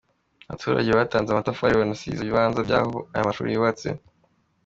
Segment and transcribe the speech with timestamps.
[0.49, 3.87] Abaturage batanze amatafari, banasiza ibibanza by’aho aya mashuri yubatse.